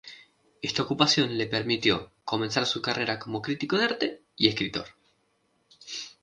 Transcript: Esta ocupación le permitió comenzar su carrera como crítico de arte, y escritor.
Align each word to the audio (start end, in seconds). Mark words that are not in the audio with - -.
Esta 0.63 0.81
ocupación 0.81 1.37
le 1.37 1.45
permitió 1.45 2.09
comenzar 2.25 2.65
su 2.65 2.81
carrera 2.81 3.19
como 3.19 3.39
crítico 3.43 3.77
de 3.77 3.85
arte, 3.85 4.21
y 4.35 4.47
escritor. 4.47 4.87